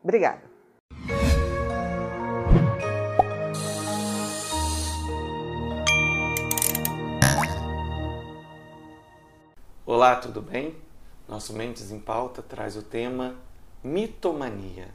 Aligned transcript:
Obrigada. 0.00 0.53
Olá, 9.94 10.16
tudo 10.16 10.42
bem? 10.42 10.74
Nosso 11.28 11.52
Mentes 11.52 11.92
em 11.92 12.00
Pauta 12.00 12.42
traz 12.42 12.74
o 12.74 12.82
tema 12.82 13.36
mitomania. 13.80 14.88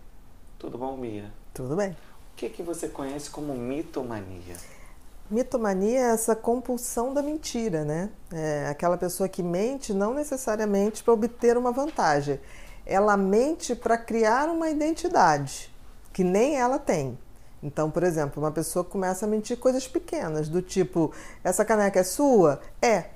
Tudo 0.57 0.77
bom, 0.77 0.97
Mia? 0.97 1.31
Tudo 1.53 1.77
bem. 1.77 1.91
O 1.91 2.35
que, 2.35 2.49
que 2.49 2.61
você 2.61 2.89
conhece 2.89 3.29
como 3.29 3.53
mitomania? 3.53 4.57
Mitomania 5.31 5.99
é 5.99 6.11
essa 6.11 6.35
compulsão 6.35 7.13
da 7.13 7.23
mentira, 7.23 7.85
né? 7.85 8.09
É 8.29 8.67
aquela 8.67 8.97
pessoa 8.97 9.29
que 9.29 9.41
mente 9.41 9.93
não 9.93 10.13
necessariamente 10.13 11.01
para 11.01 11.13
obter 11.13 11.55
uma 11.55 11.71
vantagem. 11.71 12.37
Ela 12.85 13.15
mente 13.15 13.73
para 13.75 13.97
criar 13.97 14.49
uma 14.49 14.69
identidade 14.69 15.73
que 16.11 16.25
nem 16.25 16.57
ela 16.57 16.77
tem. 16.77 17.17
Então, 17.63 17.89
por 17.89 18.03
exemplo, 18.03 18.43
uma 18.43 18.51
pessoa 18.51 18.83
começa 18.83 19.25
a 19.25 19.29
mentir 19.29 19.57
coisas 19.59 19.87
pequenas, 19.87 20.49
do 20.49 20.61
tipo: 20.61 21.13
essa 21.41 21.63
caneca 21.63 22.01
é 22.01 22.03
sua? 22.03 22.59
É. 22.81 23.11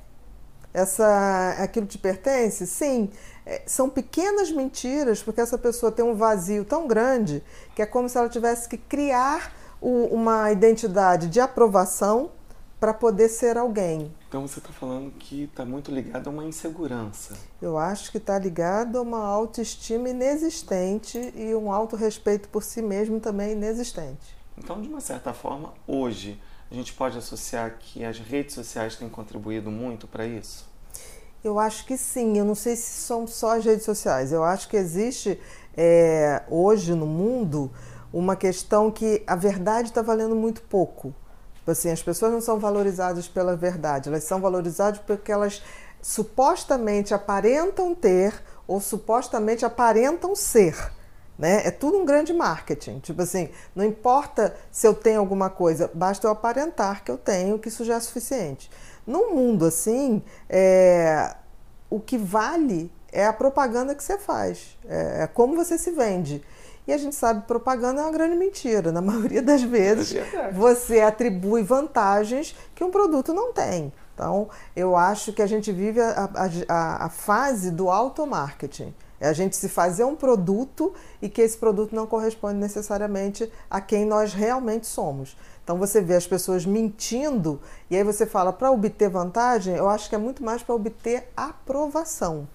Essa, 0.74 1.56
aquilo 1.60 1.86
te 1.86 1.98
pertence? 1.98 2.66
Sim. 2.66 3.10
É, 3.46 3.62
são 3.66 3.90
pequenas 3.90 4.52
mentiras, 4.52 5.22
porque 5.22 5.42
essa 5.42 5.58
pessoa 5.58 5.92
tem 5.92 6.04
um 6.04 6.16
vazio 6.16 6.66
tão 6.66 6.88
grande 6.88 7.44
que 7.76 7.82
é 7.82 7.86
como 7.86 8.10
se 8.10 8.18
ela 8.18 8.30
tivesse 8.30 8.68
que 8.68 8.78
criar 8.78 9.54
uma 9.82 10.50
identidade 10.50 11.28
de 11.28 11.42
aprovação 11.42 12.32
para 12.80 12.94
poder 12.94 13.30
ser 13.30 13.58
alguém. 13.58 14.14
Então 14.28 14.48
você 14.48 14.60
está 14.60 14.72
falando 14.72 15.12
que 15.12 15.44
está 15.44 15.64
muito 15.64 15.92
ligado 15.92 16.28
a 16.28 16.30
uma 16.30 16.44
insegurança. 16.44 17.34
Eu 17.62 17.78
acho 17.78 18.12
que 18.12 18.18
está 18.18 18.38
ligado 18.38 18.98
a 18.98 19.02
uma 19.02 19.26
autoestima 19.26 20.10
inexistente 20.10 21.34
e 21.36 21.54
um 21.56 21.72
autorrespeito 21.72 22.50
por 22.50 22.64
si 22.64 22.82
mesmo 22.82 23.20
também 23.20 23.54
inexistente. 23.54 24.36
Então, 24.58 24.82
de 24.82 24.88
uma 24.88 25.00
certa 25.00 25.34
forma, 25.34 25.74
hoje 25.88 26.40
a 26.70 26.74
gente 26.74 26.94
pode 26.94 27.18
associar 27.18 27.78
que 27.80 28.04
as 28.04 28.20
redes 28.20 28.56
sociais 28.56 28.96
têm 28.96 29.08
contribuído 29.08 29.72
muito 29.72 30.08
para 30.08 30.26
isso? 30.26 30.68
Eu 31.44 31.60
acho 31.60 31.86
que 31.86 31.98
sim. 31.98 32.38
Eu 32.38 32.46
não 32.46 32.56
sei 32.56 32.76
se 32.76 33.02
são 33.02 33.28
só 33.28 33.58
as 33.58 33.66
redes 33.66 33.84
sociais. 33.84 34.32
Eu 34.32 34.44
acho 34.44 34.70
que 34.70 34.78
existe 34.78 35.40
é, 35.76 36.42
hoje 36.50 36.94
no 36.94 37.06
mundo 37.06 37.70
uma 38.14 38.36
questão 38.36 38.90
que 38.90 39.24
a 39.28 39.36
verdade 39.36 39.90
está 39.90 40.02
valendo 40.02 40.36
muito 40.36 40.62
pouco. 40.62 41.14
Assim, 41.66 41.90
as 41.90 42.04
pessoas 42.04 42.32
não 42.32 42.42
são 42.42 42.60
valorizadas 42.60 43.28
pela 43.28 43.56
verdade, 43.56 44.10
elas 44.10 44.26
são 44.26 44.42
valorizadas 44.42 45.00
porque 45.00 45.32
elas 45.32 45.64
supostamente 46.02 47.14
aparentam 47.14 47.96
ter 47.96 48.34
ou 48.68 48.82
supostamente 48.82 49.66
aparentam 49.66 50.36
ser. 50.36 50.76
Né? 51.40 51.66
É 51.66 51.72
tudo 51.72 51.98
um 51.98 52.06
grande 52.06 52.34
marketing. 52.34 53.00
Tipo 53.00 53.22
assim, 53.22 53.50
não 53.74 53.84
importa 53.84 54.56
se 54.72 54.86
eu 54.86 54.94
tenho 54.94 55.20
alguma 55.20 55.50
coisa, 55.50 55.90
basta 55.94 56.28
eu 56.28 56.32
aparentar 56.32 57.04
que 57.04 57.10
eu 57.10 57.18
tenho, 57.18 57.58
que 57.58 57.70
isso 57.70 57.86
já 57.86 57.96
é 57.96 58.00
suficiente. 58.00 58.70
Num 59.06 59.36
mundo 59.36 59.66
assim, 59.66 60.22
é, 60.50 61.36
o 61.90 62.00
que 62.00 62.18
vale 62.18 62.92
é 63.12 63.26
a 63.26 63.34
propaganda 63.34 63.94
que 63.94 64.04
você 64.04 64.18
faz, 64.18 64.78
é, 64.88 65.24
é 65.24 65.28
como 65.28 65.56
você 65.56 65.78
se 65.78 65.92
vende. 65.92 66.44
E 66.86 66.92
a 66.92 66.98
gente 66.98 67.16
sabe 67.16 67.42
que 67.42 67.48
propaganda 67.48 68.02
é 68.02 68.04
uma 68.04 68.12
grande 68.12 68.36
mentira. 68.36 68.92
Na 68.92 69.00
maioria 69.02 69.42
das 69.42 69.62
vezes, 69.62 70.16
é 70.16 70.52
você 70.52 71.02
atribui 71.02 71.64
vantagens 71.64 72.56
que 72.76 72.84
um 72.84 72.92
produto 72.92 73.34
não 73.34 73.54
tem. 73.54 73.94
Então, 74.14 74.50
eu 74.76 74.96
acho 74.96 75.34
que 75.34 75.42
a 75.42 75.48
gente 75.48 75.72
vive 75.72 76.00
a, 76.00 76.30
a, 76.68 77.06
a 77.06 77.10
fase 77.10 77.72
do 77.72 77.90
automarketing. 77.90 78.94
É 79.24 79.30
a 79.30 79.34
gente 79.34 79.56
se 79.56 79.70
fazer 79.70 80.04
um 80.04 80.18
produto 80.18 80.94
e 81.22 81.30
que 81.30 81.42
esse 81.42 81.58
produto 81.58 81.96
não 81.96 82.06
corresponde 82.06 82.60
necessariamente 82.60 83.50
a 83.70 83.80
quem 83.80 84.04
nós 84.04 84.34
realmente 84.34 84.86
somos. 84.86 85.38
Então 85.64 85.78
você 85.78 86.02
vê 86.02 86.16
as 86.16 86.28
pessoas 86.28 86.66
mentindo 86.66 87.62
e 87.90 87.96
aí 87.96 88.04
você 88.04 88.26
fala 88.26 88.52
para 88.52 88.70
obter 88.70 89.08
vantagem, 89.08 89.78
eu 89.78 89.88
acho 89.88 90.10
que 90.10 90.16
é 90.16 90.18
muito 90.18 90.44
mais 90.44 90.62
para 90.62 90.76
obter 90.76 91.32
aprovação. 91.38 92.46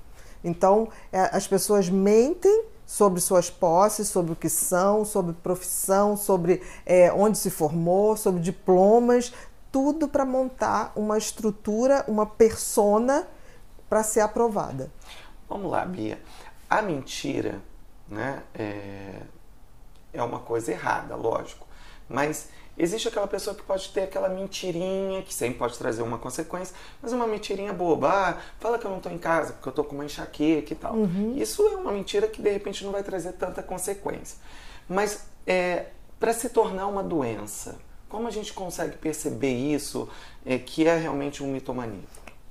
Então 0.44 0.90
é, 1.10 1.34
as 1.34 1.48
pessoas 1.48 1.88
mentem 1.88 2.66
sobre 2.84 3.18
suas 3.22 3.48
posses, 3.48 4.08
sobre 4.08 4.32
o 4.32 4.36
que 4.36 4.50
são, 4.50 5.06
sobre 5.06 5.32
profissão, 5.32 6.18
sobre 6.18 6.60
é, 6.84 7.10
onde 7.10 7.38
se 7.38 7.48
formou, 7.48 8.14
sobre 8.14 8.42
diplomas, 8.42 9.32
tudo 9.72 10.06
para 10.06 10.26
montar 10.26 10.92
uma 10.94 11.16
estrutura, 11.16 12.04
uma 12.06 12.26
persona 12.26 13.26
para 13.88 14.02
ser 14.02 14.20
aprovada. 14.20 14.92
Vamos 15.48 15.70
lá, 15.70 15.86
Bia. 15.86 16.18
A 16.68 16.82
mentira 16.82 17.60
né, 18.08 18.42
é, 18.54 19.22
é 20.12 20.22
uma 20.22 20.40
coisa 20.40 20.70
errada, 20.70 21.16
lógico, 21.16 21.66
mas 22.08 22.48
Existe 22.78 23.08
aquela 23.08 23.26
pessoa 23.26 23.56
que 23.56 23.62
pode 23.62 23.88
ter 23.88 24.02
aquela 24.02 24.28
mentirinha, 24.28 25.20
que 25.22 25.34
sempre 25.34 25.58
pode 25.58 25.76
trazer 25.76 26.00
uma 26.00 26.16
consequência, 26.16 26.76
mas 27.02 27.12
uma 27.12 27.26
mentirinha 27.26 27.72
boba. 27.72 28.08
Ah, 28.08 28.36
fala 28.60 28.78
que 28.78 28.86
eu 28.86 28.90
não 28.90 28.98
estou 28.98 29.10
em 29.10 29.18
casa 29.18 29.52
porque 29.52 29.68
eu 29.68 29.70
estou 29.70 29.84
com 29.84 29.96
uma 29.96 30.04
enxaqueca 30.04 30.72
e 30.72 30.76
tal. 30.76 30.94
Uhum. 30.94 31.34
Isso 31.36 31.66
é 31.66 31.76
uma 31.76 31.90
mentira 31.90 32.28
que 32.28 32.40
de 32.40 32.48
repente 32.48 32.84
não 32.84 32.92
vai 32.92 33.02
trazer 33.02 33.32
tanta 33.32 33.64
consequência. 33.64 34.38
Mas 34.88 35.26
é, 35.44 35.86
para 36.20 36.32
se 36.32 36.50
tornar 36.50 36.86
uma 36.86 37.02
doença, 37.02 37.76
como 38.08 38.28
a 38.28 38.30
gente 38.30 38.52
consegue 38.52 38.96
perceber 38.96 39.54
isso, 39.54 40.08
é, 40.46 40.56
que 40.56 40.86
é 40.86 40.96
realmente 40.96 41.42
um 41.42 41.50
mitomania? 41.50 41.98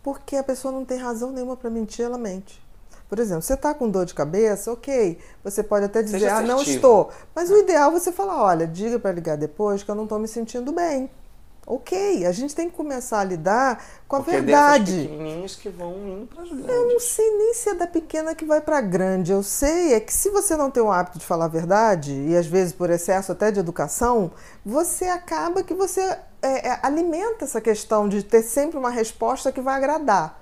Porque 0.03 0.35
a 0.35 0.43
pessoa 0.43 0.73
não 0.73 0.83
tem 0.83 0.97
razão 0.97 1.31
nenhuma 1.31 1.55
para 1.55 1.69
mentir, 1.69 2.03
ela 2.03 2.17
mente. 2.17 2.61
Por 3.09 3.19
exemplo, 3.19 3.41
você 3.41 3.53
está 3.53 3.73
com 3.73 3.89
dor 3.89 4.05
de 4.05 4.13
cabeça, 4.13 4.71
ok. 4.71 5.17
Você 5.43 5.63
pode 5.63 5.85
até 5.85 6.03
dizer, 6.03 6.29
ah, 6.29 6.41
não 6.41 6.61
estou. 6.61 7.09
Mas 7.33 7.49
o 7.49 7.57
ideal 7.57 7.89
é 7.89 7.99
você 7.99 8.11
falar, 8.11 8.43
olha, 8.43 8.67
diga 8.67 8.99
para 8.99 9.13
ligar 9.13 9.37
depois 9.37 9.81
que 9.81 9.89
eu 9.89 9.95
não 9.95 10.03
estou 10.03 10.19
me 10.19 10.27
sentindo 10.27 10.71
bem. 10.73 11.09
Ok, 11.69 12.25
a 12.25 12.31
gente 12.31 12.55
tem 12.55 12.69
que 12.69 12.77
começar 12.77 13.19
a 13.19 13.23
lidar 13.25 13.83
com 14.07 14.15
a 14.15 14.19
Porque 14.19 14.39
verdade. 14.39 15.01
É 15.01 15.03
pequenininhos 15.03 15.55
que 15.57 15.67
vão 15.67 15.91
indo 16.07 16.25
para 16.25 16.43
as 16.43 16.49
grandes. 16.49 16.69
Eu 16.69 16.87
não 16.87 16.99
sei 17.01 17.29
nem 17.37 17.53
se 17.53 17.69
é 17.69 17.75
da 17.75 17.85
pequena 17.85 18.33
que 18.33 18.45
vai 18.45 18.61
para 18.61 18.77
a 18.77 18.81
grande. 18.81 19.33
Eu 19.33 19.43
sei 19.43 19.93
é 19.93 19.99
que 19.99 20.13
se 20.13 20.29
você 20.29 20.55
não 20.55 20.71
tem 20.71 20.81
o 20.81 20.89
hábito 20.89 21.19
de 21.19 21.25
falar 21.25 21.43
a 21.45 21.49
verdade, 21.49 22.13
e 22.13 22.37
às 22.37 22.47
vezes 22.47 22.71
por 22.71 22.89
excesso 22.89 23.33
até 23.33 23.51
de 23.51 23.59
educação, 23.59 24.31
você 24.65 25.05
acaba 25.05 25.61
que 25.61 25.73
você 25.73 25.99
é, 26.41 26.69
é, 26.69 26.79
alimenta 26.81 27.43
essa 27.43 27.59
questão 27.59 28.07
de 28.07 28.23
ter 28.23 28.43
sempre 28.43 28.77
uma 28.77 28.89
resposta 28.89 29.51
que 29.51 29.59
vai 29.59 29.75
agradar. 29.75 30.36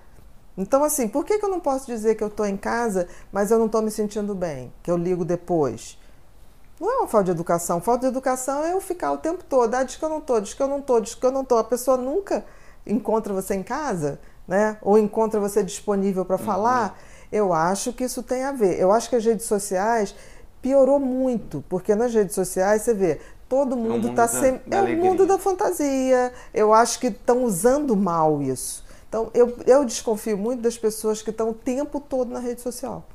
Então, 0.58 0.84
assim, 0.84 1.08
por 1.08 1.26
que, 1.26 1.38
que 1.38 1.46
eu 1.46 1.50
não 1.50 1.60
posso 1.60 1.86
dizer 1.86 2.16
que 2.16 2.24
eu 2.24 2.30
estou 2.30 2.46
em 2.46 2.56
casa, 2.56 3.08
mas 3.32 3.52
eu 3.52 3.60
não 3.60 3.66
estou 3.66 3.82
me 3.82 3.92
sentindo 3.92 4.34
bem? 4.34 4.72
Que 4.82 4.90
eu 4.90 4.96
ligo 4.96 5.26
depois? 5.26 5.98
Não 6.80 6.92
é 6.92 6.98
uma 6.98 7.08
falta 7.08 7.26
de 7.26 7.32
educação. 7.32 7.82
Falta 7.82 8.02
de 8.02 8.08
educação 8.08 8.64
é 8.64 8.74
eu 8.74 8.82
ficar 8.82 9.12
o 9.12 9.18
tempo 9.18 9.44
todo. 9.44 9.74
Ah, 9.76 9.84
diz 9.84 9.96
que 9.96 10.04
eu 10.04 10.10
não 10.10 10.20
estou, 10.20 10.40
diz 10.40 10.54
que 10.54 10.64
eu 10.64 10.68
não 10.68 10.80
estou, 10.80 11.02
diz 11.02 11.16
que 11.16 11.26
eu 11.26 11.32
não 11.32 11.42
estou. 11.42 11.58
A 11.58 11.64
pessoa 11.64 11.98
nunca 11.98 12.46
encontra 12.86 13.34
você 13.34 13.56
em 13.56 13.64
casa, 13.64 14.20
né? 14.48 14.78
Ou 14.82 14.98
encontra 14.98 15.40
você 15.40 15.64
disponível 15.64 16.24
para 16.24 16.38
uhum. 16.38 16.44
falar. 16.44 17.00
Eu 17.32 17.54
acho 17.54 17.92
que 17.92 18.04
isso 18.04 18.24
tem 18.24 18.44
a 18.44 18.52
ver. 18.52 18.80
Eu 18.80 18.92
acho 18.92 19.10
que 19.10 19.16
as 19.16 19.26
redes 19.26 19.46
sociais 19.46 20.16
piorou 20.62 21.00
muito, 21.00 21.64
porque 21.70 21.94
nas 21.96 22.14
redes 22.14 22.34
sociais 22.34 22.82
você 22.82 22.94
vê 22.94 23.20
todo 23.48 23.76
mundo 23.76 24.10
está 24.10 24.24
é 24.24 24.28
sempre. 24.28 24.76
É 24.76 24.82
o 24.82 24.98
mundo 24.98 25.26
da 25.26 25.38
fantasia. 25.38 26.32
Eu 26.54 26.74
acho 26.74 27.00
que 27.00 27.08
estão 27.08 27.44
usando 27.44 27.96
mal 27.96 28.42
isso. 28.42 28.85
Então, 29.16 29.32
eu, 29.34 29.58
eu 29.66 29.86
desconfio 29.86 30.38
muito 30.38 30.62
das 30.62 30.78
pessoas 30.78 31.22
que 31.22 31.30
estão 31.30 31.52
o 31.52 31.54
tempo 31.54 32.02
todo 32.02 32.34
na 32.34 32.40
rede 32.40 32.60
social. 32.60 33.06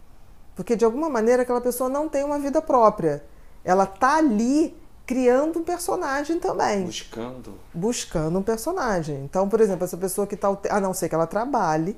Porque, 0.56 0.74
de 0.74 0.82
alguma 0.82 1.10
maneira, 1.10 1.42
aquela 1.42 1.60
pessoa 1.60 1.90
não 1.90 2.08
tem 2.08 2.24
uma 2.24 2.38
vida 2.38 2.62
própria. 2.62 3.22
Ela 3.62 3.84
está 3.84 4.16
ali 4.16 4.74
criando 5.04 5.58
um 5.58 5.62
personagem 5.62 6.40
também. 6.40 6.86
Buscando. 6.86 7.54
Buscando 7.74 8.38
um 8.38 8.42
personagem. 8.42 9.22
Então, 9.24 9.46
por 9.46 9.60
exemplo, 9.60 9.84
essa 9.84 9.98
pessoa 9.98 10.26
que 10.26 10.36
está. 10.36 10.48
A 10.70 10.80
não 10.80 10.94
ser 10.94 11.10
que 11.10 11.14
ela 11.14 11.26
trabalhe 11.26 11.94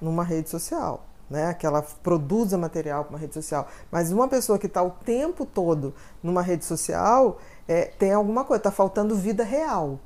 numa 0.00 0.22
rede 0.22 0.48
social. 0.48 1.04
Né, 1.28 1.54
que 1.54 1.64
ela 1.64 1.82
produza 1.82 2.58
material 2.58 3.04
para 3.04 3.10
uma 3.10 3.18
rede 3.18 3.34
social. 3.34 3.68
Mas 3.90 4.12
uma 4.12 4.28
pessoa 4.28 4.58
que 4.60 4.66
está 4.66 4.82
o 4.82 4.90
tempo 4.90 5.44
todo 5.44 5.94
numa 6.22 6.42
rede 6.42 6.64
social 6.64 7.38
é, 7.68 7.84
tem 7.84 8.12
alguma 8.12 8.44
coisa, 8.44 8.58
está 8.58 8.70
faltando 8.70 9.14
vida 9.14 9.44
real. 9.44 9.98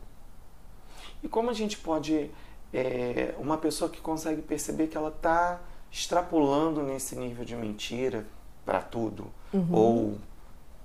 E 1.22 1.28
como 1.28 1.48
a 1.48 1.54
gente 1.54 1.78
pode 1.78 2.30
é, 2.74 3.34
uma 3.38 3.56
pessoa 3.56 3.88
que 3.88 4.00
consegue 4.00 4.42
perceber 4.42 4.88
que 4.88 4.96
ela 4.96 5.08
está 5.08 5.60
extrapolando 5.92 6.82
nesse 6.82 7.14
nível 7.14 7.44
de 7.44 7.54
mentira 7.54 8.26
para 8.66 8.80
tudo, 8.82 9.26
uhum. 9.52 9.68
ou 9.70 10.18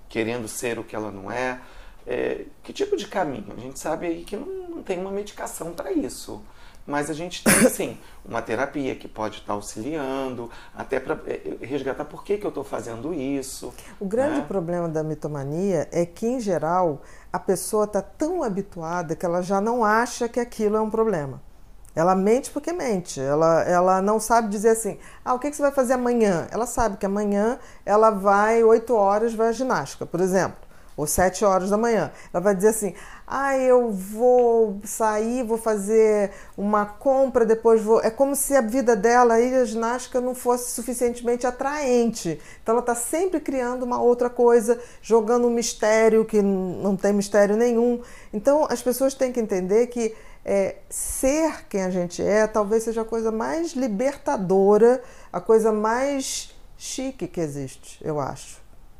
querendo 0.08 0.48
ser 0.48 0.78
o 0.78 0.84
que 0.84 0.96
ela 0.96 1.12
não 1.12 1.32
é. 1.32 1.60
é. 2.06 2.46
Que 2.62 2.72
tipo 2.72 2.96
de 2.96 3.08
caminho? 3.08 3.52
A 3.58 3.60
gente 3.60 3.80
sabe 3.80 4.06
aí 4.06 4.24
que 4.24 4.38
não, 4.38 4.46
não 4.70 4.84
tem 4.84 5.00
uma 5.00 5.12
medicação 5.12 5.74
para 5.74 5.92
isso. 5.92 6.40
Mas 6.86 7.10
a 7.10 7.14
gente 7.14 7.44
tem, 7.44 7.54
assim, 7.66 7.98
uma 8.24 8.42
terapia 8.42 8.96
que 8.96 9.08
pode 9.08 9.38
estar 9.38 9.54
auxiliando, 9.54 10.50
até 10.76 11.00
para 11.00 11.20
eh, 11.26 11.58
resgatar 11.62 12.06
por 12.06 12.24
que, 12.24 12.38
que 12.38 12.46
eu 12.46 12.50
estou 12.50 12.64
fazendo 12.64 13.14
isso. 13.14 13.74
O 14.00 14.06
grande 14.06 14.40
né? 14.40 14.46
problema 14.48 14.88
da 14.88 15.04
mitomania 15.04 15.88
é 15.92 16.06
que, 16.06 16.28
em 16.28 16.40
geral, 16.40 17.02
a 17.32 17.40
pessoa 17.40 17.86
está 17.86 18.02
tão 18.02 18.44
habituada 18.44 19.16
que 19.16 19.26
ela 19.26 19.42
já 19.42 19.62
não 19.62 19.84
acha 19.84 20.28
que 20.28 20.40
aquilo 20.40 20.78
é 20.78 20.82
um 20.82 20.90
problema. 20.90 21.49
Ela 22.00 22.16
mente 22.16 22.50
porque 22.50 22.72
mente. 22.72 23.20
Ela, 23.20 23.62
ela 23.64 24.02
não 24.02 24.22
sabe 24.22 24.48
dizer 24.48 24.70
assim, 24.70 24.98
ah, 25.24 25.34
o 25.34 25.40
que, 25.40 25.50
que 25.50 25.56
você 25.58 25.62
vai 25.62 25.72
fazer 25.72 25.94
amanhã? 25.94 26.48
Ela 26.50 26.66
sabe 26.66 26.96
que 26.96 27.06
amanhã 27.06 27.60
ela 27.86 28.10
vai 28.10 28.64
8 28.64 28.96
horas, 28.96 29.34
vai 29.34 29.50
à 29.50 29.52
ginástica, 29.52 30.06
por 30.06 30.22
exemplo, 30.22 30.58
ou 30.96 31.06
7 31.06 31.44
horas 31.44 31.70
da 31.70 31.78
manhã. 31.78 32.10
Ela 32.34 32.42
vai 32.42 32.56
dizer 32.56 32.70
assim, 32.70 32.94
ah, 33.28 33.58
eu 33.58 33.92
vou 33.92 34.80
sair, 34.86 35.44
vou 35.44 35.58
fazer 35.58 36.32
uma 36.58 36.86
compra, 36.86 37.46
depois 37.46 37.82
vou. 37.82 38.00
É 38.00 38.10
como 38.10 38.34
se 38.34 38.56
a 38.56 38.62
vida 38.62 38.96
dela 38.96 39.34
aí, 39.34 39.54
a 39.54 39.66
ginástica, 39.66 40.22
não 40.22 40.34
fosse 40.34 40.72
suficientemente 40.72 41.46
atraente. 41.46 42.40
Então 42.64 42.76
ela 42.76 42.80
está 42.80 42.96
sempre 42.96 43.42
criando 43.42 43.84
uma 43.84 44.02
outra 44.02 44.30
coisa, 44.30 44.80
jogando 45.02 45.48
um 45.48 45.52
mistério 45.52 46.24
que 46.24 46.42
não 46.42 46.96
tem 46.96 47.12
mistério 47.12 47.58
nenhum. 47.58 48.02
Então 48.32 48.66
as 48.70 48.82
pessoas 48.82 49.14
têm 49.14 49.34
que 49.34 49.40
entender 49.42 49.88
que 49.88 50.16
é, 50.44 50.78
ser 50.90 51.68
quem 51.68 51.84
a 51.84 51.90
gente 51.90 52.22
é 52.22 52.48
talvez 52.48 52.84
seja 52.84 53.02
a 53.02 53.06
coisa 53.06 53.32
mais 53.32 53.74
libertadora, 53.74 55.02
a 55.32 55.40
coisa 55.40 55.72
mais 55.72 56.56
chique 56.78 57.28
que 57.28 57.42
existe, 57.42 58.00
eu 58.04 58.20
acho. 58.20 58.60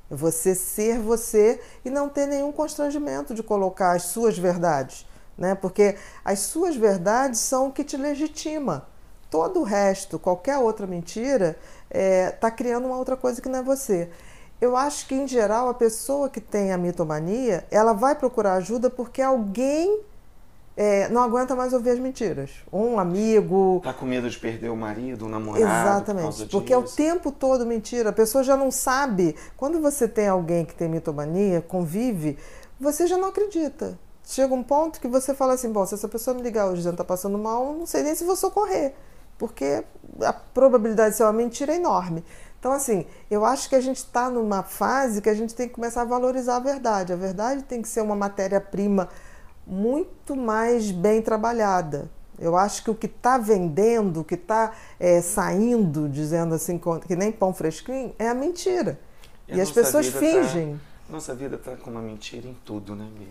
Você 0.10 0.56
ser 0.56 1.00
você 1.00 1.62
e 1.86 1.90
não 1.90 2.10
ter 2.10 2.26
nenhum 2.26 2.52
constrangimento 2.52 3.34
de 3.34 3.44
colocar 3.44 3.92
as 3.92 4.04
suas 4.04 4.38
verdades, 4.38 5.08
né? 5.38 5.56
Porque 5.56 5.96
as 6.26 6.40
suas 6.40 6.76
verdades 6.76 7.40
são 7.40 7.68
o 7.68 7.72
que 7.72 7.84
te 7.84 7.96
legitima. 7.96 8.88
Todo 9.30 9.60
o 9.60 9.64
resto, 9.64 10.18
qualquer 10.18 10.58
outra 10.58 10.88
mentira, 10.88 11.56
está 11.88 12.00
é, 12.00 12.32
tá 12.32 12.50
criando 12.50 12.86
uma 12.86 12.98
outra 12.98 13.16
coisa 13.16 13.40
que 13.40 13.48
não 13.48 13.60
é 13.60 13.64
você. 13.64 14.10
Eu 14.60 14.76
acho 14.76 15.08
que, 15.08 15.16
em 15.16 15.28
geral, 15.28 15.70
a 15.70 15.74
pessoa 15.74 16.30
que 16.30 16.42
tem 16.42 16.74
a 16.74 16.78
mitomania, 16.78 17.66
ela 17.72 17.94
vai 17.94 18.16
procurar 18.16 18.56
ajuda 18.56 18.90
porque 18.90 19.22
alguém 19.22 20.02
é, 20.82 21.10
não 21.10 21.22
aguenta 21.22 21.58
mais 21.58 21.74
ouvir 21.74 21.90
as 21.90 22.00
mentiras. 22.00 22.52
Um 22.72 22.98
amigo. 22.98 23.82
Tá 23.84 23.92
com 23.92 24.06
medo 24.06 24.30
de 24.30 24.40
perder 24.40 24.70
o 24.70 24.78
marido, 24.78 25.26
o 25.26 25.30
namorado. 25.30 25.62
Exatamente. 25.62 26.38
Por 26.38 26.48
porque 26.48 26.72
é 26.72 26.78
o 26.78 26.84
tempo 26.84 27.34
todo 27.34 27.66
mentira. 27.66 28.12
A 28.12 28.14
pessoa 28.14 28.46
já 28.46 28.56
não 28.56 28.72
sabe. 28.72 29.36
Quando 29.58 29.82
você 29.82 30.08
tem 30.08 30.30
alguém 30.30 30.64
que 30.64 30.74
tem 30.74 30.88
mitomania, 30.88 31.62
convive, 31.62 32.38
você 32.80 33.08
já 33.08 33.18
não 33.18 33.28
acredita. 33.28 34.00
Chega 34.24 34.54
um 34.54 34.64
ponto 34.64 35.02
que 35.02 35.08
você 35.10 35.34
fala 35.34 35.56
assim: 35.56 35.70
bom, 35.70 35.86
se 35.86 35.96
essa 35.96 36.08
pessoa 36.08 36.34
me 36.34 36.42
ligar 36.42 36.68
hoje 36.68 36.90
que 36.90 36.96
tá 36.96 37.04
passando 37.04 37.38
mal, 37.38 37.74
não 37.74 37.86
sei 37.86 38.02
nem 38.02 38.16
se 38.16 38.24
vou 38.24 38.38
socorrer. 38.38 38.94
Porque 39.38 39.84
a 40.24 40.32
probabilidade 40.32 41.12
de 41.12 41.18
ser 41.18 41.24
uma 41.24 41.34
mentira 41.34 41.74
é 41.74 41.76
enorme. 41.76 42.24
Então, 42.58 42.72
assim, 42.72 43.06
eu 43.30 43.44
acho 43.44 43.68
que 43.68 43.76
a 43.76 43.82
gente 43.82 43.98
está 43.98 44.30
numa 44.30 44.64
fase 44.64 45.22
que 45.22 45.30
a 45.30 45.34
gente 45.34 45.54
tem 45.54 45.68
que 45.68 45.74
começar 45.74 46.04
a 46.04 46.06
valorizar 46.06 46.56
a 46.56 46.60
verdade. 46.60 47.12
A 47.12 47.18
verdade 47.18 47.64
tem 47.64 47.82
que 47.82 47.88
ser 47.90 48.00
uma 48.00 48.16
matéria-prima 48.16 49.10
muito 49.70 50.36
mais 50.36 50.90
bem 50.90 51.22
trabalhada. 51.22 52.10
Eu 52.40 52.58
acho 52.58 52.84
que 52.84 52.90
o 52.90 52.96
que 52.96 53.06
está 53.06 53.38
vendendo, 53.38 54.22
o 54.22 54.24
que 54.24 54.36
está 54.36 54.74
é, 55.00 55.22
saindo, 55.22 56.10
dizendo 56.10 56.56
assim, 56.56 56.80
que 57.06 57.16
nem 57.16 57.32
pão 57.32 57.54
fresquinho, 57.54 58.16
é 58.18 58.30
a 58.30 58.34
mentira. 58.34 59.00
E, 59.48 59.58
e 59.58 59.62
as 59.62 59.70
pessoas 59.70 60.08
fingem. 60.08 60.74
Tá, 60.74 61.14
nossa 61.14 61.36
vida 61.36 61.56
está 61.58 61.76
com 61.76 61.92
uma 61.92 62.02
mentira 62.02 62.48
em 62.48 62.56
tudo, 62.66 62.96
né, 62.96 63.08
Bia? 63.18 63.28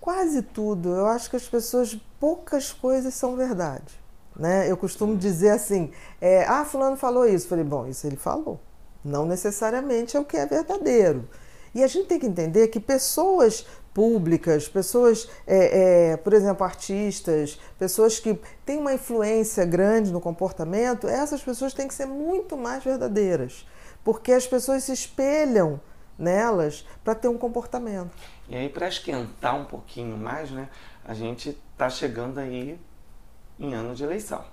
Quase 0.00 0.42
tudo. 0.42 0.88
Eu 0.88 1.06
acho 1.06 1.30
que 1.30 1.36
as 1.36 1.46
pessoas, 1.48 1.96
poucas 2.18 2.72
coisas 2.72 3.14
são 3.14 3.36
verdade. 3.36 4.00
Né? 4.34 4.70
Eu 4.70 4.76
costumo 4.76 5.16
dizer 5.16 5.50
assim: 5.50 5.92
é, 6.20 6.44
ah, 6.44 6.64
Fulano 6.64 6.96
falou 6.96 7.26
isso. 7.26 7.46
Falei, 7.46 7.64
bom, 7.64 7.86
isso 7.86 8.06
ele 8.06 8.16
falou. 8.16 8.58
Não 9.04 9.26
necessariamente 9.26 10.16
é 10.16 10.20
o 10.20 10.24
que 10.24 10.36
é 10.36 10.46
verdadeiro. 10.46 11.28
E 11.74 11.82
a 11.82 11.86
gente 11.86 12.06
tem 12.06 12.18
que 12.18 12.26
entender 12.26 12.68
que 12.68 12.78
pessoas 12.78 13.66
públicas, 13.94 14.68
pessoas, 14.68 15.28
é, 15.46 16.12
é, 16.12 16.16
por 16.16 16.32
exemplo, 16.32 16.64
artistas, 16.64 17.58
pessoas 17.78 18.18
que 18.18 18.38
têm 18.64 18.78
uma 18.78 18.94
influência 18.94 19.64
grande 19.64 20.10
no 20.10 20.20
comportamento, 20.20 21.06
essas 21.06 21.42
pessoas 21.42 21.74
têm 21.74 21.86
que 21.86 21.94
ser 21.94 22.06
muito 22.06 22.56
mais 22.56 22.82
verdadeiras, 22.82 23.66
porque 24.02 24.32
as 24.32 24.46
pessoas 24.46 24.84
se 24.84 24.92
espelham 24.92 25.80
nelas 26.18 26.86
para 27.04 27.14
ter 27.14 27.28
um 27.28 27.36
comportamento. 27.36 28.10
E 28.48 28.56
aí, 28.56 28.68
para 28.68 28.88
esquentar 28.88 29.56
um 29.56 29.64
pouquinho 29.64 30.16
mais, 30.16 30.50
né, 30.50 30.68
a 31.04 31.14
gente 31.14 31.58
está 31.72 31.90
chegando 31.90 32.38
aí 32.38 32.78
em 33.58 33.74
ano 33.74 33.94
de 33.94 34.04
eleição. 34.04 34.44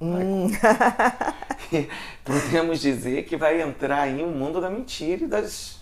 Hum. 0.00 0.48
Podemos 2.24 2.80
dizer 2.80 3.24
que 3.24 3.36
vai 3.36 3.62
entrar 3.62 4.00
aí 4.00 4.20
o 4.20 4.26
um 4.26 4.32
mundo 4.32 4.60
da 4.60 4.68
mentira 4.68 5.24
e 5.24 5.26
das, 5.28 5.81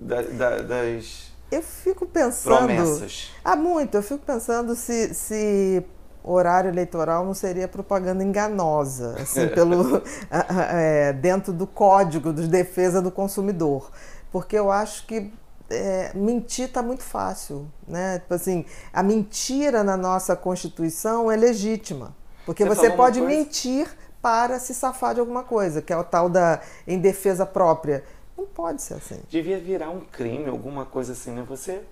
da, 0.00 0.22
da, 0.22 0.56
das 0.62 1.28
eu 1.50 1.62
fico 1.62 2.06
pensando. 2.06 2.66
Promessas. 2.66 3.30
Há 3.44 3.56
muito, 3.56 3.94
eu 3.96 4.02
fico 4.02 4.24
pensando 4.24 4.74
se, 4.74 5.14
se 5.14 5.82
horário 6.22 6.68
eleitoral 6.68 7.24
não 7.24 7.32
seria 7.32 7.66
propaganda 7.66 8.22
enganosa, 8.22 9.16
assim, 9.20 9.48
pelo, 9.54 10.02
é, 10.30 11.12
dentro 11.14 11.52
do 11.52 11.66
código 11.66 12.32
de 12.32 12.46
defesa 12.48 13.00
do 13.00 13.10
consumidor. 13.10 13.90
Porque 14.30 14.58
eu 14.58 14.70
acho 14.70 15.06
que 15.06 15.32
é, 15.70 16.12
mentir 16.14 16.66
está 16.66 16.82
muito 16.82 17.02
fácil. 17.02 17.66
Né? 17.86 18.18
Tipo 18.18 18.34
assim, 18.34 18.66
a 18.92 19.02
mentira 19.02 19.82
na 19.82 19.96
nossa 19.96 20.36
Constituição 20.36 21.30
é 21.30 21.36
legítima. 21.36 22.14
Porque 22.44 22.64
você, 22.64 22.88
você 22.88 22.90
pode 22.90 23.20
mentir 23.22 23.88
para 24.20 24.58
se 24.58 24.74
safar 24.74 25.14
de 25.14 25.20
alguma 25.20 25.42
coisa, 25.42 25.80
que 25.80 25.92
é 25.92 25.96
o 25.96 26.04
tal 26.04 26.28
da 26.28 26.60
em 26.86 26.98
defesa 26.98 27.46
própria. 27.46 28.04
Não 28.38 28.46
pode 28.46 28.80
ser 28.80 28.94
assim. 28.94 29.20
Devia 29.28 29.58
virar 29.58 29.90
um 29.90 29.98
crime, 29.98 30.48
alguma 30.48 30.86
coisa 30.86 31.12
assim, 31.12 31.32
né? 31.32 31.44
Você 31.48 31.82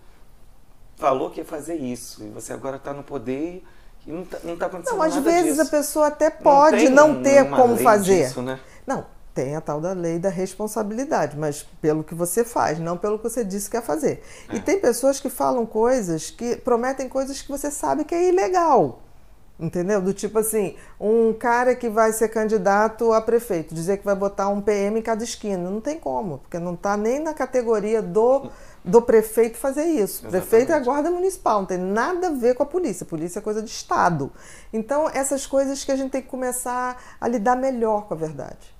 falou 0.95 1.29
que 1.29 1.41
ia 1.41 1.45
fazer 1.45 1.75
isso 1.75 2.23
e 2.23 2.29
você 2.29 2.53
agora 2.53 2.77
está 2.77 2.93
no 2.93 3.03
poder 3.03 3.65
e 4.07 4.13
não 4.13 4.23
está 4.23 4.39
tá 4.39 4.67
acontecendo 4.67 4.97
não, 4.97 5.03
às 5.03 5.17
vezes 5.17 5.57
disso. 5.57 5.63
a 5.63 5.67
pessoa 5.67 6.07
até 6.07 6.31
pode 6.31 6.89
não, 6.89 7.15
não 7.15 7.23
ter 7.23 7.51
como 7.51 7.77
fazer. 7.77 8.29
Disso, 8.29 8.43
né? 8.43 8.61
Não, 8.87 9.05
tem 9.35 9.57
a 9.57 9.61
tal 9.61 9.81
da 9.81 9.93
lei 9.93 10.21
da 10.21 10.29
responsabilidade, 10.29 11.37
mas 11.37 11.67
pelo 11.83 12.05
que 12.05 12.15
você 12.15 12.45
faz, 12.45 12.79
não 12.79 12.97
pelo 12.97 13.19
que 13.19 13.25
você 13.25 13.45
disse 13.45 13.69
que 13.69 13.77
ia 13.77 13.83
fazer. 13.83 14.23
É. 14.49 14.57
E 14.57 14.61
tem 14.61 14.81
pessoas 14.81 15.19
que 15.19 15.29
falam 15.29 15.67
coisas 15.67 16.31
que 16.31 16.55
prometem 16.55 17.09
coisas 17.09 17.43
que 17.43 17.49
você 17.49 17.73
sabe 17.73 18.05
que 18.05 18.15
é 18.15 18.29
ilegal. 18.29 19.03
Entendeu? 19.59 20.03
Do 20.03 20.13
tipo 20.13 20.39
assim, 20.39 20.77
um 21.01 21.33
cara 21.33 21.75
que 21.75 21.89
vai 21.89 22.13
ser 22.13 22.29
candidato 22.29 23.11
a 23.13 23.23
prefeito, 23.23 23.75
dizer 23.75 23.97
que 23.97 24.05
vai 24.05 24.15
botar 24.15 24.49
um 24.49 24.61
PM 24.61 24.99
em 24.99 25.03
cada 25.03 25.25
esquina. 25.25 25.71
Não 25.71 25.81
tem 25.81 25.99
como, 25.99 26.39
porque 26.39 26.59
não 26.59 26.75
está 26.75 26.95
nem 26.95 27.21
na 27.21 27.33
categoria 27.33 28.03
do, 28.03 28.51
do 28.85 29.01
prefeito 29.01 29.57
fazer 29.57 29.85
isso. 29.85 30.27
O 30.27 30.31
prefeito 30.31 30.73
é 30.73 30.75
a 30.75 30.81
guarda 30.81 31.11
municipal, 31.11 31.61
não 31.61 31.67
tem 31.67 31.79
nada 31.79 32.29
a 32.29 32.33
ver 32.33 32.55
com 32.55 32.63
a 32.63 32.67
polícia. 32.67 33.05
A 33.05 33.09
polícia 33.09 33.39
é 33.39 33.43
coisa 33.43 33.63
de 33.63 33.71
Estado. 33.71 34.31
Então, 34.75 35.09
essas 35.09 35.47
coisas 35.47 35.83
que 35.83 35.91
a 35.91 35.97
gente 35.97 36.11
tem 36.11 36.21
que 36.21 36.29
começar 36.29 37.03
a 37.19 37.27
lidar 37.27 37.57
melhor 37.57 38.07
com 38.07 38.13
a 38.13 38.17
verdade. 38.17 38.77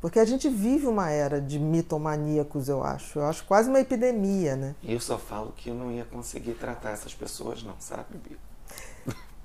Porque 0.00 0.20
a 0.20 0.24
gente 0.24 0.48
vive 0.48 0.86
uma 0.86 1.10
era 1.10 1.40
de 1.40 1.58
mitomaníacos, 1.58 2.68
eu 2.68 2.84
acho. 2.84 3.18
Eu 3.18 3.24
acho 3.24 3.42
quase 3.46 3.68
uma 3.70 3.80
epidemia, 3.80 4.54
né? 4.54 4.74
Eu 4.84 5.00
só 5.00 5.18
falo 5.18 5.52
que 5.56 5.70
eu 5.70 5.74
não 5.74 5.90
ia 5.90 6.04
conseguir 6.04 6.52
tratar 6.52 6.90
essas 6.90 7.14
pessoas, 7.14 7.62
não, 7.62 7.74
sabe, 7.80 8.18
Bia? 8.18 8.36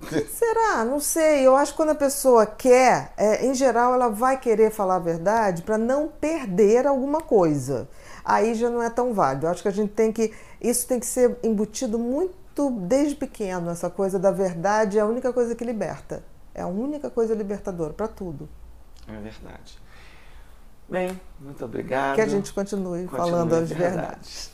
Será? 0.31 0.85
Não 0.85 0.99
sei. 0.99 1.45
Eu 1.45 1.55
acho 1.55 1.71
que 1.73 1.77
quando 1.77 1.89
a 1.89 1.95
pessoa 1.95 2.45
quer, 2.45 3.13
é, 3.17 3.45
em 3.45 3.53
geral, 3.53 3.93
ela 3.93 4.09
vai 4.09 4.39
querer 4.39 4.71
falar 4.71 4.95
a 4.95 4.99
verdade 4.99 5.61
para 5.61 5.77
não 5.77 6.07
perder 6.07 6.87
alguma 6.87 7.21
coisa. 7.21 7.87
Aí 8.23 8.53
já 8.53 8.69
não 8.69 8.81
é 8.81 8.89
tão 8.89 9.13
válido. 9.13 9.45
Eu 9.45 9.51
acho 9.51 9.61
que 9.61 9.67
a 9.67 9.71
gente 9.71 9.91
tem 9.93 10.11
que. 10.11 10.33
Isso 10.61 10.87
tem 10.87 10.99
que 10.99 11.05
ser 11.05 11.37
embutido 11.43 11.97
muito 11.97 12.69
desde 12.81 13.15
pequeno. 13.15 13.69
Essa 13.69 13.89
coisa 13.89 14.19
da 14.19 14.31
verdade 14.31 14.97
é 14.97 15.01
a 15.01 15.05
única 15.05 15.33
coisa 15.33 15.55
que 15.55 15.63
liberta. 15.63 16.23
É 16.53 16.61
a 16.61 16.67
única 16.67 17.09
coisa 17.09 17.33
libertadora 17.33 17.93
para 17.93 18.07
tudo. 18.07 18.49
É 19.07 19.19
verdade. 19.19 19.79
Bem, 20.87 21.19
muito 21.39 21.63
obrigado. 21.63 22.15
Que 22.15 22.21
a 22.21 22.27
gente 22.27 22.51
continue, 22.51 23.05
continue 23.05 23.07
falando 23.07 23.53
as 23.53 23.69
verdades. 23.69 23.95
verdades. 23.95 24.51